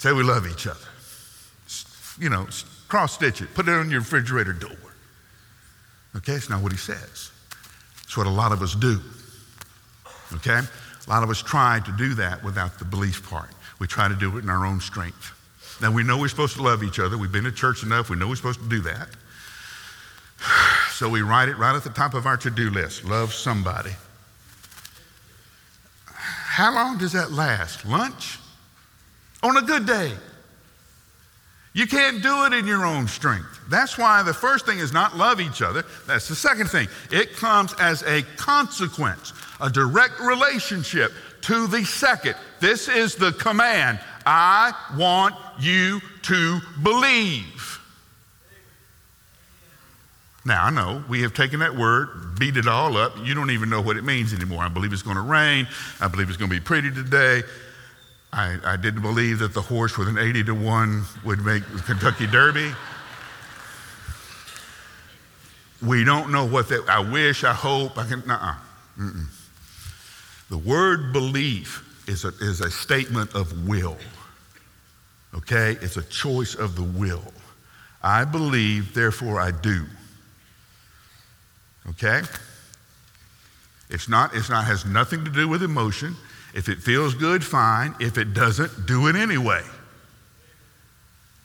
say 0.00 0.12
we 0.12 0.22
love 0.22 0.46
each 0.46 0.66
other. 0.66 0.78
You 2.20 2.28
know, 2.28 2.46
cross 2.88 3.14
stitch 3.14 3.40
it, 3.40 3.54
put 3.54 3.66
it 3.68 3.72
on 3.72 3.90
your 3.90 4.00
refrigerator 4.00 4.52
door. 4.52 4.76
Okay, 6.16 6.34
it's 6.34 6.50
not 6.50 6.62
what 6.62 6.72
he 6.72 6.78
says. 6.78 7.30
It's 8.02 8.18
what 8.18 8.26
a 8.26 8.30
lot 8.30 8.52
of 8.52 8.60
us 8.60 8.74
do. 8.74 9.00
Okay? 10.34 10.60
A 11.06 11.10
lot 11.10 11.22
of 11.22 11.30
us 11.30 11.42
try 11.42 11.80
to 11.84 11.92
do 11.92 12.14
that 12.14 12.42
without 12.42 12.78
the 12.78 12.84
belief 12.84 13.28
part. 13.28 13.50
We 13.78 13.86
try 13.86 14.08
to 14.08 14.14
do 14.14 14.36
it 14.38 14.44
in 14.44 14.50
our 14.50 14.64
own 14.64 14.80
strength. 14.80 15.32
Now, 15.80 15.90
we 15.90 16.02
know 16.02 16.18
we're 16.18 16.28
supposed 16.28 16.56
to 16.56 16.62
love 16.62 16.82
each 16.82 16.98
other. 16.98 17.18
We've 17.18 17.32
been 17.32 17.44
to 17.44 17.52
church 17.52 17.82
enough. 17.82 18.08
We 18.08 18.16
know 18.16 18.28
we're 18.28 18.36
supposed 18.36 18.60
to 18.60 18.68
do 18.68 18.80
that. 18.82 19.08
So 20.94 21.08
we 21.08 21.22
write 21.22 21.48
it 21.48 21.58
right 21.58 21.74
at 21.74 21.82
the 21.82 21.90
top 21.90 22.14
of 22.14 22.24
our 22.24 22.36
to 22.36 22.50
do 22.50 22.70
list 22.70 23.04
love 23.04 23.34
somebody. 23.34 23.90
how 26.06 26.72
long 26.72 26.98
does 26.98 27.10
that 27.14 27.32
last? 27.32 27.84
Lunch? 27.84 28.38
On 29.42 29.56
a 29.56 29.62
good 29.62 29.86
day. 29.86 30.12
You 31.72 31.88
can't 31.88 32.22
do 32.22 32.44
it 32.44 32.52
in 32.52 32.64
your 32.64 32.86
own 32.86 33.08
strength. 33.08 33.58
That's 33.68 33.98
why 33.98 34.22
the 34.22 34.32
first 34.32 34.64
thing 34.64 34.78
is 34.78 34.92
not 34.92 35.16
love 35.16 35.40
each 35.40 35.60
other. 35.60 35.84
That's 36.06 36.28
the 36.28 36.36
second 36.36 36.68
thing. 36.70 36.86
It 37.10 37.34
comes 37.34 37.74
as 37.80 38.04
a 38.04 38.22
consequence, 38.36 39.32
a 39.64 39.70
direct 39.70 40.20
relationship 40.20 41.10
to 41.40 41.66
the 41.66 41.84
second. 41.84 42.36
This 42.60 42.86
is 42.86 43.14
the 43.16 43.32
command 43.32 43.98
I 44.26 44.74
want 44.96 45.34
you 45.58 46.00
to 46.22 46.60
believe. 46.82 47.80
Now, 50.44 50.66
I 50.66 50.70
know 50.70 51.02
we 51.08 51.22
have 51.22 51.32
taken 51.32 51.60
that 51.60 51.74
word, 51.74 52.38
beat 52.38 52.58
it 52.58 52.68
all 52.68 52.98
up. 52.98 53.14
You 53.24 53.32
don't 53.32 53.50
even 53.50 53.70
know 53.70 53.80
what 53.80 53.96
it 53.96 54.04
means 54.04 54.34
anymore. 54.34 54.62
I 54.62 54.68
believe 54.68 54.92
it's 54.92 55.00
going 55.00 55.16
to 55.16 55.22
rain. 55.22 55.66
I 55.98 56.08
believe 56.08 56.28
it's 56.28 56.36
going 56.36 56.50
to 56.50 56.56
be 56.56 56.60
pretty 56.60 56.90
today. 56.90 57.42
I, 58.34 58.58
I 58.62 58.76
didn't 58.76 59.00
believe 59.00 59.38
that 59.38 59.54
the 59.54 59.62
horse 59.62 59.96
with 59.96 60.08
an 60.08 60.18
80 60.18 60.44
to 60.44 60.54
1 60.54 61.04
would 61.24 61.42
make 61.42 61.66
the 61.72 61.80
Kentucky 61.80 62.26
Derby. 62.26 62.70
We 65.82 66.04
don't 66.04 66.30
know 66.30 66.44
what 66.44 66.68
that, 66.68 66.86
I 66.86 66.98
wish, 66.98 67.44
I 67.44 67.54
hope, 67.54 67.96
I 67.96 68.06
can, 68.06 68.30
uh 68.30 68.56
uh 68.98 69.10
The 70.50 70.58
word 70.58 71.12
belief 71.12 71.82
is 72.06 72.24
a, 72.24 72.28
is 72.40 72.60
a 72.60 72.70
statement 72.70 73.34
of 73.34 73.66
will. 73.66 73.96
Okay? 75.34 75.76
It's 75.80 75.96
a 75.96 76.02
choice 76.02 76.54
of 76.54 76.76
the 76.76 76.82
will. 76.82 77.24
I 78.02 78.24
believe, 78.24 78.94
therefore 78.94 79.40
I 79.40 79.50
do. 79.50 79.86
Okay? 81.90 82.22
It's 83.90 84.08
not, 84.08 84.34
it's 84.34 84.50
not, 84.50 84.64
has 84.64 84.84
nothing 84.84 85.24
to 85.24 85.30
do 85.30 85.48
with 85.48 85.62
emotion. 85.62 86.16
If 86.54 86.68
it 86.68 86.78
feels 86.78 87.14
good, 87.14 87.42
fine. 87.42 87.94
If 88.00 88.18
it 88.18 88.34
doesn't, 88.34 88.86
do 88.86 89.08
it 89.08 89.16
anyway. 89.16 89.62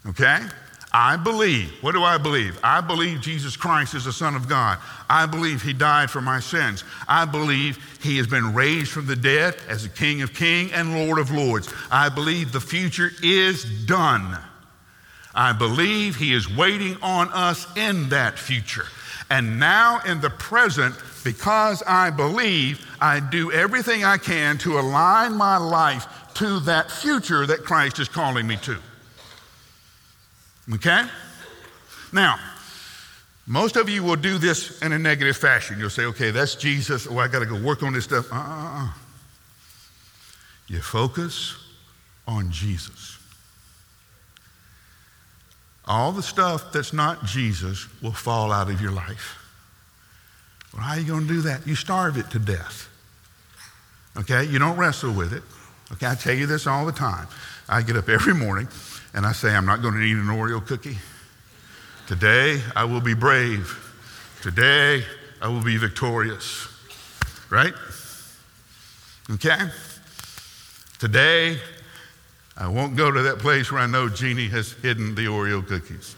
Okay? 0.06 0.40
I 0.92 1.18
believe. 1.18 1.72
What 1.82 1.92
do 1.92 2.04
I 2.04 2.18
believe? 2.18 2.60
I 2.64 2.82
believe 2.82 3.22
Jesus 3.22 3.56
Christ 3.56 3.94
is 3.94 4.06
the 4.06 4.14
Son 4.14 4.36
of 4.36 4.50
God. 4.50 4.80
I 5.08 5.28
believe 5.28 5.62
He 5.62 5.72
died 5.74 6.10
for 6.10 6.22
my 6.22 6.40
sins. 6.40 6.84
I 7.08 7.26
believe 7.26 7.78
He 8.02 8.18
has 8.18 8.26
been 8.26 8.56
raised 8.56 8.92
from 8.92 9.06
the 9.06 9.16
dead 9.16 9.56
as 9.68 9.84
the 9.84 9.90
King 9.90 10.24
of 10.24 10.34
Kings 10.34 10.72
and 10.74 10.96
Lord 10.96 11.20
of 11.20 11.30
Lords. 11.30 11.72
I 11.92 12.10
believe 12.10 12.52
the 12.52 12.60
future 12.60 13.12
is 13.22 13.86
done. 13.86 14.38
I 15.36 15.54
believe 15.54 16.16
He 16.16 16.34
is 16.34 16.54
waiting 16.56 16.98
on 17.04 17.30
us 17.34 17.68
in 17.78 18.10
that 18.10 18.40
future. 18.40 18.86
And 19.30 19.60
now 19.60 20.00
in 20.08 20.22
the 20.22 20.32
present, 20.32 20.96
because 21.24 21.84
I 21.86 22.10
believe, 22.10 22.84
I 23.00 23.20
do 23.20 23.52
everything 23.52 24.04
I 24.04 24.18
can 24.18 24.58
to 24.60 24.80
align 24.80 25.34
my 25.34 25.58
life 25.58 26.08
to 26.36 26.60
that 26.62 26.90
future 26.90 27.46
that 27.46 27.64
Christ 27.64 28.00
is 28.00 28.10
calling 28.10 28.48
me 28.48 28.58
to. 28.64 28.80
Okay? 30.74 31.04
Now, 32.14 32.40
most 33.48 33.76
of 33.76 33.90
you 33.90 34.04
will 34.04 34.16
do 34.16 34.38
this 34.38 34.82
in 34.82 34.92
a 34.92 35.00
negative 35.00 35.36
fashion. 35.36 35.80
You'll 35.80 35.90
say, 35.90 36.06
okay, 36.06 36.32
that's 36.32 36.56
Jesus. 36.56 37.08
Oh, 37.10 37.18
I 37.18 37.28
got 37.28 37.40
to 37.40 37.46
go 37.46 37.60
work 37.60 37.82
on 37.82 37.94
this 37.94 38.04
stuff. 38.04 38.32
Uh-uh. 38.32 38.90
You 40.68 40.82
focus 40.82 41.58
on 42.28 42.52
Jesus. 42.52 43.18
All 45.86 46.12
the 46.12 46.22
stuff 46.22 46.72
that's 46.72 46.94
not 46.94 47.26
Jesus 47.26 47.88
will 48.04 48.12
fall 48.12 48.52
out 48.52 48.70
of 48.70 48.80
your 48.80 48.92
life. 48.92 49.38
Well, 50.72 50.84
how 50.84 50.94
are 50.94 51.00
you 51.00 51.08
going 51.08 51.28
to 51.28 51.34
do 51.34 51.42
that? 51.42 51.66
You 51.66 51.74
starve 51.74 52.18
it 52.18 52.30
to 52.30 52.38
death. 52.38 52.88
Okay? 54.16 54.44
You 54.44 54.60
don't 54.60 54.78
wrestle 54.78 55.12
with 55.12 55.34
it. 55.34 55.42
Okay? 55.94 56.08
I 56.08 56.16
tell 56.16 56.34
you 56.34 56.46
this 56.46 56.68
all 56.68 56.86
the 56.86 56.92
time. 56.92 57.28
I 57.68 57.82
get 57.82 57.96
up 57.96 58.10
every 58.10 58.34
morning 58.34 58.68
and 59.14 59.26
I 59.26 59.32
say, 59.32 59.56
I'm 59.56 59.66
not 59.66 59.82
going 59.82 59.96
to 59.96 60.02
eat 60.02 60.18
an 60.18 60.28
Oreo 60.28 60.66
cookie. 60.66 60.98
Today, 62.08 62.62
I 62.76 62.86
will 62.86 63.02
be 63.02 63.14
brave. 63.14 63.78
Today, 64.42 65.04
I 65.42 65.48
will 65.48 65.64
be 65.64 65.78
victorious. 65.78 66.68
Right? 67.50 67.74
Okay? 69.32 69.58
Today, 71.00 71.60
I 72.58 72.68
won't 72.68 72.96
go 72.96 73.12
to 73.12 73.22
that 73.24 73.40
place 73.40 73.72
where 73.72 73.82
I 73.82 73.88
know 73.88 74.10
Jeannie 74.10 74.50
has 74.50 74.74
hidden 74.74 75.16
the 75.16 75.26
Oreo 75.26 75.66
cookies. 75.66 76.16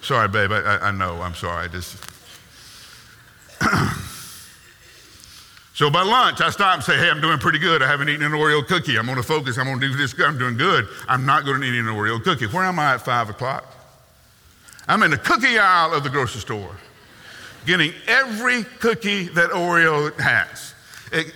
Sorry, 0.00 0.28
babe, 0.28 0.52
I, 0.52 0.78
I 0.78 0.90
know, 0.90 1.20
I'm 1.22 1.34
sorry. 1.34 1.64
I 1.64 1.68
just... 1.68 1.96
so 5.74 5.90
by 5.90 6.02
lunch, 6.02 6.40
I 6.40 6.48
stop 6.48 6.74
and 6.74 6.82
say, 6.82 6.96
hey, 6.96 7.10
I'm 7.10 7.20
doing 7.20 7.38
pretty 7.38 7.58
good. 7.58 7.82
I 7.82 7.86
haven't 7.86 8.08
eaten 8.08 8.22
an 8.22 8.32
Oreo 8.32 8.66
cookie. 8.66 8.98
I'm 8.98 9.04
going 9.04 9.16
to 9.16 9.22
focus. 9.22 9.58
I'm 9.58 9.66
going 9.66 9.80
to 9.80 9.88
do 9.88 9.94
this. 9.94 10.14
I'm 10.18 10.38
doing 10.38 10.56
good. 10.56 10.88
I'm 11.06 11.26
not 11.26 11.44
going 11.44 11.60
to 11.60 11.66
eat 11.66 11.78
an 11.78 11.86
Oreo 11.86 12.22
cookie. 12.22 12.46
Where 12.46 12.64
am 12.64 12.78
I 12.78 12.94
at 12.94 13.02
5 13.02 13.30
o'clock? 13.30 13.66
I'm 14.88 15.02
in 15.02 15.10
the 15.10 15.18
cookie 15.18 15.58
aisle 15.58 15.92
of 15.92 16.02
the 16.02 16.10
grocery 16.10 16.40
store, 16.40 16.74
getting 17.66 17.92
every 18.06 18.64
cookie 18.80 19.24
that 19.28 19.50
Oreo 19.50 20.18
has, 20.18 20.74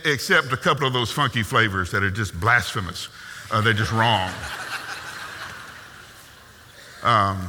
except 0.05 0.51
a 0.53 0.57
couple 0.57 0.87
of 0.87 0.93
those 0.93 1.11
funky 1.11 1.43
flavors 1.43 1.91
that 1.91 2.03
are 2.03 2.11
just 2.11 2.39
blasphemous 2.39 3.09
uh, 3.51 3.61
they're 3.61 3.73
just 3.73 3.91
wrong. 3.91 4.31
Um, 7.01 7.47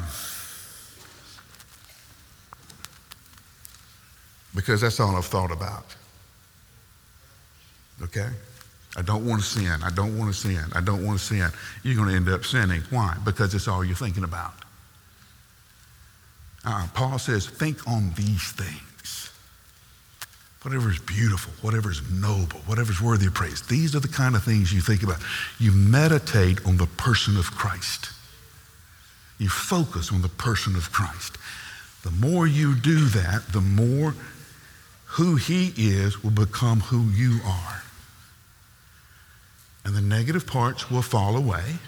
because 4.55 4.81
that's 4.81 4.99
all 5.01 5.17
I've 5.17 5.27
thought 5.27 5.51
about. 5.51 5.85
Okay? 8.03 8.29
I 8.97 9.03
don't 9.03 9.27
want 9.27 9.43
to 9.43 9.47
sin. 9.47 9.83
I 9.83 9.91
don't 9.91 10.19
want 10.19 10.33
to 10.33 10.39
sin. 10.39 10.65
I 10.73 10.81
don't 10.81 11.05
want 11.05 11.19
to 11.19 11.25
sin. 11.25 11.49
You're 11.83 11.97
going 11.97 12.09
to 12.09 12.15
end 12.15 12.29
up 12.29 12.45
sinning. 12.45 12.83
Why? 12.91 13.17
Because 13.25 13.55
it's 13.55 13.69
all 13.69 13.85
you're 13.85 13.95
thinking 13.95 14.25
about. 14.25 14.55
Uh, 16.65 16.87
Paul 16.93 17.19
says, 17.19 17.47
think 17.47 17.87
on 17.89 18.13
these 18.17 18.53
things 18.53 18.81
whatever 20.63 20.91
is 20.91 20.99
beautiful, 20.99 21.53
whatever 21.63 21.91
is 21.91 22.03
noble, 22.11 22.61
whatever 22.67 22.93
is 22.93 23.01
worthy 23.01 23.27
of 23.27 23.35
praise. 23.35 23.63
These 23.63 23.95
are 23.97 24.01
the 24.01 24.09
kind 24.09 24.35
of 24.35 24.45
things 24.45 24.73
you 24.73 24.81
think 24.81 25.03
about. 25.03 25.19
You 25.59 25.73
meditate 25.73 26.65
on 26.67 26.77
the 26.77 26.87
person 26.87 27.37
of 27.37 27.51
Christ. 27.53 28.11
You 29.39 29.49
focus 29.49 30.13
on 30.13 30.21
the 30.21 30.29
person 30.29 30.77
of 30.77 30.93
Christ. 30.93 31.39
The 32.03 32.11
more 32.11 32.47
you 32.47 32.75
do 32.75 33.07
that, 33.07 33.45
the 33.53 33.61
more 33.63 34.15
who 35.07 35.37
he 35.37 35.73
is 35.77 36.23
will 36.23 36.31
become 36.31 36.81
who 36.81 37.05
you 37.11 37.41
are. 37.45 37.80
Negative 40.11 40.45
parts 40.45 40.91
will 40.91 41.03
fall 41.03 41.37
away 41.37 41.79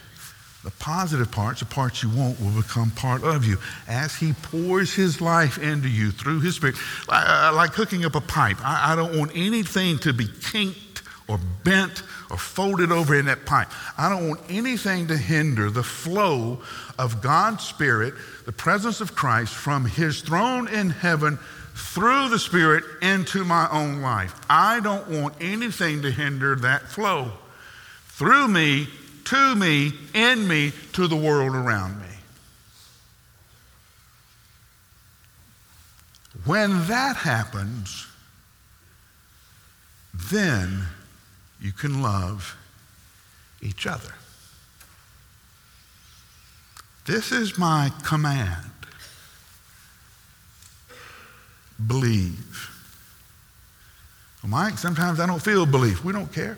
the 0.65 0.71
positive 0.71 1.31
parts, 1.33 1.59
the 1.59 1.67
parts 1.67 2.05
you 2.05 2.09
want, 2.11 2.41
will 2.41 2.63
become 2.63 2.93
part 2.93 3.25
of 3.25 3.45
you 3.45 3.59
as 3.89 4.15
He 4.15 4.33
pours 4.33 4.95
His 4.95 5.21
life 5.21 5.59
into 5.59 5.89
you 5.89 6.13
through 6.13 6.41
His 6.41 6.55
Spirit. 6.55 6.77
Uh, 7.09 7.51
uh, 7.51 7.57
like 7.57 7.73
hooking 7.73 8.05
up 8.05 8.15
a 8.15 8.21
pipe. 8.21 8.59
I, 8.63 8.95
don't 8.95 9.19
want 9.19 9.33
anything 9.35 9.99
to 10.01 10.13
be 10.13 10.29
kinked 10.51 11.03
or 11.27 11.41
bent 11.65 12.05
or 12.31 12.37
folded 12.37 12.93
over 12.93 13.17
in 13.17 13.27
that 13.27 13.45
pipe. 13.45 13.69
I 13.99 14.09
don't 14.09 14.29
want 14.29 14.41
anything 14.49 15.09
to 15.09 15.17
hinder 15.17 15.69
the 15.69 15.83
flow 15.83 16.63
of 16.97 17.23
God's 17.23 17.65
Spirit, 17.65 18.15
the 18.45 18.53
presence 18.53 19.01
of 19.01 19.17
Christ 19.17 19.53
from 19.53 19.85
His 19.85 20.21
throne 20.21 20.69
in 20.69 20.91
heaven 20.91 21.41
through 21.75 22.29
the 22.29 22.39
Spirit 22.39 22.85
into 23.01 23.45
my 23.45 23.69
own 23.73 24.01
life. 24.01 24.41
I 24.49 24.79
don't 24.79 25.09
want 25.09 25.35
anything 25.41 26.03
to 26.03 26.11
hinder 26.13 26.55
that 26.55 26.83
flow. 26.83 27.33
Through 28.23 28.47
me, 28.47 28.87
to 29.25 29.55
me, 29.57 29.93
in 30.15 30.47
me, 30.47 30.73
to 30.93 31.09
the 31.09 31.17
world 31.17 31.57
around 31.57 32.01
me. 32.01 32.07
When 36.45 36.87
that 36.87 37.17
happens, 37.17 38.07
then 40.15 40.85
you 41.61 41.73
can 41.73 42.01
love 42.01 42.57
each 43.61 43.89
other. 43.89 44.15
This 47.07 47.33
is 47.33 47.59
my 47.59 47.91
command. 48.05 48.71
Believe. 51.85 52.71
Well, 54.45 54.51
Mike, 54.51 54.79
sometimes 54.79 55.19
I 55.19 55.27
don't 55.27 55.43
feel 55.43 55.67
belief. 55.67 56.05
We 56.05 56.13
don't 56.13 56.33
care. 56.33 56.57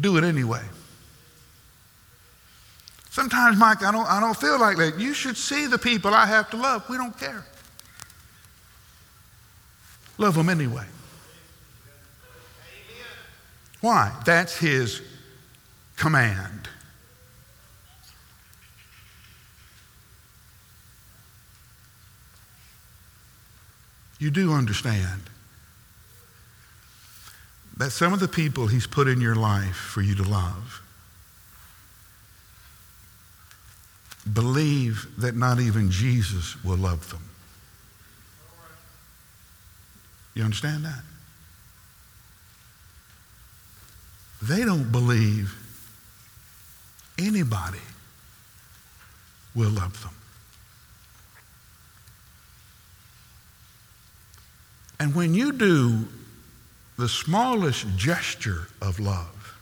Do 0.00 0.16
it 0.16 0.24
anyway. 0.24 0.62
Sometimes, 3.10 3.56
Mike, 3.56 3.82
I 3.82 3.92
don't, 3.92 4.06
I 4.06 4.18
don't 4.18 4.36
feel 4.36 4.58
like 4.58 4.76
that. 4.78 4.98
You 4.98 5.14
should 5.14 5.36
see 5.36 5.66
the 5.66 5.78
people 5.78 6.12
I 6.12 6.26
have 6.26 6.50
to 6.50 6.56
love. 6.56 6.88
We 6.88 6.96
don't 6.96 7.16
care. 7.16 7.44
Love 10.18 10.34
them 10.34 10.48
anyway. 10.48 10.86
Why? 13.80 14.12
That's 14.24 14.56
his 14.56 15.00
command. 15.96 16.68
You 24.18 24.30
do 24.30 24.52
understand 24.54 25.20
that 27.76 27.90
some 27.90 28.12
of 28.12 28.20
the 28.20 28.28
people 28.28 28.66
He's 28.66 28.86
put 28.86 29.08
in 29.08 29.20
your 29.20 29.34
life 29.34 29.74
for 29.76 30.00
you 30.00 30.14
to 30.14 30.22
love, 30.22 30.82
believe 34.32 35.06
that 35.18 35.36
not 35.36 35.60
even 35.60 35.90
Jesus 35.90 36.62
will 36.64 36.76
love 36.76 37.10
them. 37.10 37.22
You 40.34 40.44
understand 40.44 40.84
that? 40.84 41.02
They 44.42 44.64
don't 44.64 44.90
believe 44.90 45.54
anybody 47.18 47.78
will 49.54 49.70
love 49.70 50.02
them. 50.02 50.12
And 54.98 55.14
when 55.14 55.34
you 55.34 55.52
do 55.52 56.08
the 56.96 57.08
smallest 57.08 57.86
gesture 57.96 58.68
of 58.80 59.00
love, 59.00 59.58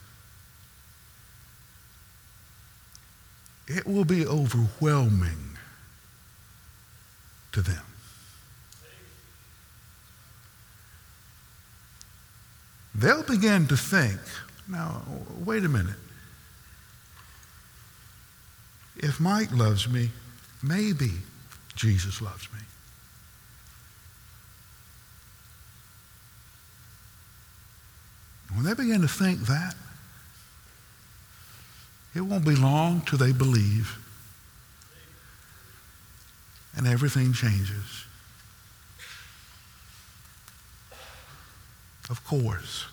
it 3.66 3.87
will 3.87 4.05
be 4.05 4.27
overwhelming 4.27 5.57
to 7.53 7.62
them. 7.62 7.83
They'll 12.95 13.23
begin 13.23 13.66
to 13.68 13.77
think, 13.77 14.21
now, 14.68 15.03
wait 15.45 15.64
a 15.64 15.68
minute. 15.68 15.97
If 18.97 19.18
Mike 19.18 19.51
loves 19.51 19.88
me, 19.88 20.11
maybe 20.62 21.12
Jesus 21.75 22.21
loves 22.21 22.49
me. 22.53 22.61
When 28.54 28.64
they 28.64 28.74
begin 28.74 29.00
to 29.00 29.08
think 29.08 29.40
that, 29.46 29.74
it 32.14 32.20
won't 32.20 32.44
be 32.44 32.54
long 32.54 33.00
till 33.02 33.18
they 33.18 33.32
believe 33.32 33.98
and 36.76 36.86
everything 36.86 37.32
changes. 37.32 38.04
Of 42.10 42.24
course, 42.24 42.86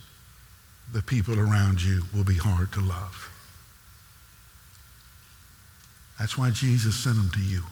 the 0.92 1.02
people 1.02 1.40
around 1.40 1.82
you 1.82 2.04
will 2.14 2.24
be 2.24 2.36
hard 2.36 2.72
to 2.74 2.82
love. 2.82 3.30
That's 6.18 6.38
why 6.38 6.52
Jesus 6.52 6.96
sent 6.96 7.16
them 7.16 7.30
to 7.34 7.42
you. 7.42 7.64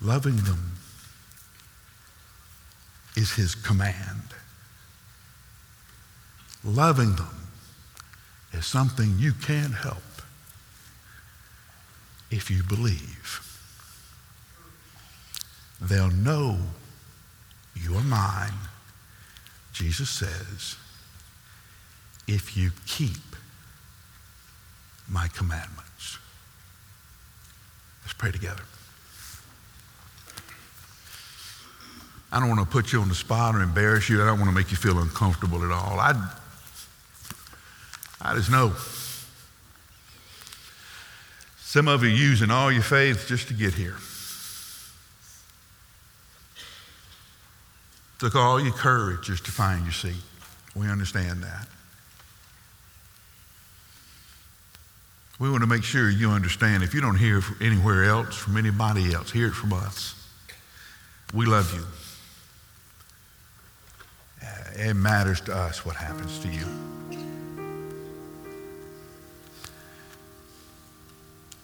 Loving 0.00 0.36
them 0.36 0.72
is 3.16 3.32
his 3.32 3.54
command. 3.54 4.22
Loving 6.64 7.14
them 7.16 7.48
is 8.52 8.66
something 8.66 9.14
you 9.18 9.32
can't 9.32 9.74
help 9.74 9.98
if 12.30 12.50
you 12.50 12.62
believe. 12.62 13.40
They'll 15.80 16.10
know 16.10 16.58
you're 17.74 18.00
mine, 18.00 18.52
Jesus 19.72 20.08
says, 20.08 20.76
if 22.26 22.56
you 22.56 22.70
keep 22.86 23.36
my 25.08 25.28
commandments. 25.28 26.18
Let's 28.02 28.14
pray 28.14 28.30
together. 28.30 28.62
I 32.34 32.40
don't 32.40 32.48
want 32.48 32.62
to 32.62 32.66
put 32.66 32.92
you 32.92 33.00
on 33.00 33.08
the 33.08 33.14
spot 33.14 33.54
or 33.54 33.62
embarrass 33.62 34.08
you. 34.08 34.20
I 34.20 34.26
don't 34.26 34.40
want 34.40 34.50
to 34.50 34.54
make 34.54 34.72
you 34.72 34.76
feel 34.76 34.98
uncomfortable 34.98 35.64
at 35.64 35.70
all. 35.70 36.00
I, 36.00 36.30
I 38.20 38.34
just 38.34 38.50
know 38.50 38.72
some 41.58 41.86
of 41.86 42.02
you 42.02 42.08
using 42.08 42.50
all 42.50 42.72
your 42.72 42.82
faith 42.82 43.26
just 43.28 43.46
to 43.48 43.54
get 43.54 43.74
here. 43.74 43.94
Took 48.18 48.34
all 48.34 48.60
your 48.60 48.72
courage 48.72 49.26
just 49.26 49.44
to 49.44 49.52
find 49.52 49.84
your 49.84 49.92
seat. 49.92 50.20
We 50.74 50.88
understand 50.88 51.40
that. 51.44 51.68
We 55.38 55.48
want 55.48 55.62
to 55.62 55.68
make 55.68 55.84
sure 55.84 56.10
you 56.10 56.30
understand. 56.30 56.82
If 56.82 56.94
you 56.94 57.00
don't 57.00 57.16
hear 57.16 57.40
anywhere 57.60 58.06
else 58.06 58.36
from 58.36 58.56
anybody 58.56 59.14
else, 59.14 59.30
hear 59.30 59.46
it 59.46 59.54
from 59.54 59.72
us. 59.72 60.16
We 61.32 61.46
love 61.46 61.72
you. 61.72 61.84
It 64.76 64.94
matters 64.94 65.40
to 65.42 65.54
us 65.54 65.86
what 65.86 65.94
happens 65.94 66.38
to 66.40 66.48
you. 66.48 66.66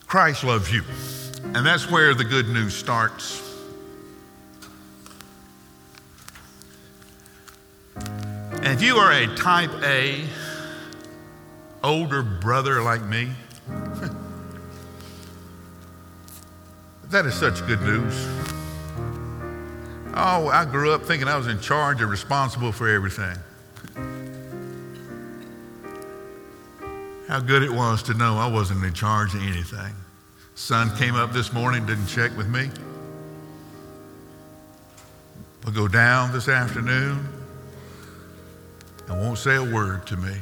Christ 0.07 0.45
loves 0.45 0.73
you. 0.73 0.83
And 1.43 1.67
that's 1.67 1.91
where 1.91 2.15
the 2.15 2.25
good 2.25 2.49
news 2.49 2.75
starts. 2.75 3.43
And 7.97 8.67
if 8.67 8.83
you 8.83 8.97
are 8.97 9.13
a 9.13 9.27
type 9.37 9.71
A, 9.83 10.25
older 11.83 12.23
brother 12.23 12.83
like 12.83 13.05
me, 13.05 13.31
that 17.11 17.25
is 17.25 17.35
such 17.35 17.67
good 17.67 17.81
news. 17.83 18.50
Oh, 20.23 20.49
I 20.49 20.67
grew 20.67 20.93
up 20.93 21.05
thinking 21.05 21.29
I 21.29 21.39
was 21.39 21.47
in 21.47 21.61
charge 21.61 22.03
and 22.03 22.11
responsible 22.11 22.73
for 22.73 22.87
everything. 22.87 23.39
How 27.27 27.41
good 27.41 27.63
it 27.63 27.73
was 27.73 28.03
to 28.03 28.13
know 28.13 28.37
I 28.37 28.47
wasn't 28.47 28.85
in 28.85 28.93
charge 28.93 29.35
of 29.35 29.43
anything. 29.43 29.95
Sun 30.57 30.95
came 30.99 31.15
up 31.15 31.33
this 31.33 31.55
morning, 31.55 31.87
didn't 31.87 32.07
check 32.07 32.37
with 32.37 32.49
me. 32.49 32.69
Will 35.65 35.73
go 35.73 35.89
down 35.89 36.33
this 36.33 36.49
afternoon 36.49 37.27
and 39.09 39.21
won't 39.23 39.39
say 39.39 39.57
a 39.57 39.65
word 39.65 40.07
to 40.09 40.19
me. 40.19 40.37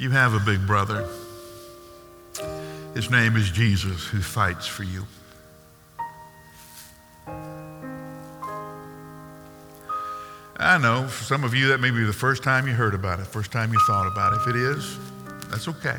You 0.00 0.08
have 0.12 0.32
a 0.32 0.40
big 0.40 0.66
brother. 0.66 1.06
His 2.94 3.10
name 3.10 3.36
is 3.36 3.50
Jesus 3.50 4.06
who 4.06 4.22
fights 4.22 4.66
for 4.66 4.82
you. 4.82 5.04
I 10.56 10.78
know 10.78 11.06
for 11.06 11.24
some 11.24 11.44
of 11.44 11.54
you 11.54 11.68
that 11.68 11.80
may 11.80 11.90
be 11.90 12.02
the 12.02 12.14
first 12.14 12.42
time 12.42 12.66
you 12.66 12.72
heard 12.72 12.94
about 12.94 13.20
it, 13.20 13.26
first 13.26 13.52
time 13.52 13.74
you 13.74 13.78
thought 13.86 14.06
about 14.06 14.32
it. 14.32 14.36
If 14.36 14.46
it 14.48 14.56
is, 14.56 14.98
that's 15.50 15.68
okay. 15.68 15.98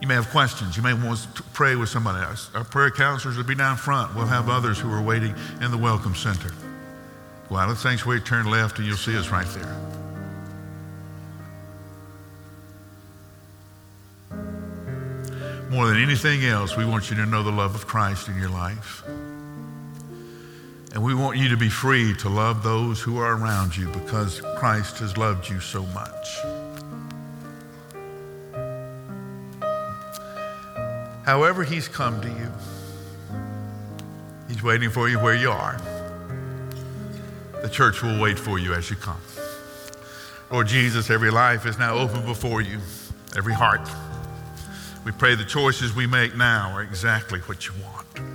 You 0.00 0.08
may 0.08 0.14
have 0.14 0.30
questions. 0.30 0.74
You 0.74 0.82
may 0.82 0.94
want 0.94 1.18
to 1.34 1.42
pray 1.52 1.76
with 1.76 1.90
somebody 1.90 2.24
else. 2.24 2.50
Our 2.54 2.64
prayer 2.64 2.90
counselors 2.90 3.36
will 3.36 3.44
be 3.44 3.54
down 3.54 3.76
front. 3.76 4.16
We'll 4.16 4.24
have 4.24 4.48
others 4.48 4.78
who 4.78 4.90
are 4.90 5.02
waiting 5.02 5.34
in 5.60 5.70
the 5.70 5.76
welcome 5.76 6.14
center. 6.14 6.50
Go 7.50 7.56
out 7.56 7.68
of 7.68 7.76
the 7.76 7.82
sanctuary, 7.82 8.22
turn 8.22 8.46
left, 8.46 8.78
and 8.78 8.86
you'll 8.86 8.96
see 8.96 9.18
us 9.18 9.28
right 9.28 9.46
there. 9.48 10.03
More 15.74 15.88
than 15.88 16.00
anything 16.00 16.44
else, 16.44 16.76
we 16.76 16.84
want 16.84 17.10
you 17.10 17.16
to 17.16 17.26
know 17.26 17.42
the 17.42 17.50
love 17.50 17.74
of 17.74 17.84
Christ 17.84 18.28
in 18.28 18.38
your 18.38 18.48
life. 18.48 19.02
And 20.92 21.02
we 21.02 21.16
want 21.16 21.36
you 21.36 21.48
to 21.48 21.56
be 21.56 21.68
free 21.68 22.14
to 22.18 22.28
love 22.28 22.62
those 22.62 23.00
who 23.00 23.18
are 23.18 23.36
around 23.36 23.76
you 23.76 23.88
because 23.88 24.40
Christ 24.56 25.00
has 25.00 25.16
loved 25.16 25.50
you 25.50 25.58
so 25.58 25.84
much. 25.86 26.38
However, 31.26 31.64
He's 31.64 31.88
come 31.88 32.20
to 32.20 32.28
you, 32.28 32.52
He's 34.46 34.62
waiting 34.62 34.90
for 34.90 35.08
you 35.08 35.18
where 35.18 35.34
you 35.34 35.50
are. 35.50 35.76
The 37.62 37.68
church 37.68 38.00
will 38.00 38.20
wait 38.20 38.38
for 38.38 38.60
you 38.60 38.74
as 38.74 38.90
you 38.90 38.94
come. 38.94 39.20
Lord 40.52 40.68
Jesus, 40.68 41.10
every 41.10 41.32
life 41.32 41.66
is 41.66 41.80
now 41.80 41.94
open 41.94 42.24
before 42.24 42.60
you, 42.60 42.78
every 43.36 43.54
heart. 43.54 43.88
We 45.04 45.12
pray 45.12 45.34
the 45.34 45.44
choices 45.44 45.94
we 45.94 46.06
make 46.06 46.34
now 46.34 46.72
are 46.74 46.82
exactly 46.82 47.40
what 47.40 47.66
you 47.66 47.74
want. 47.82 48.33